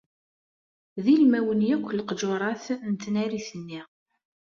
[1.03, 3.81] D ilmawen akk leqjurat n tnarit-nni.